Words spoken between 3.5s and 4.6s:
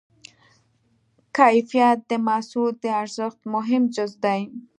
مهم جز دی.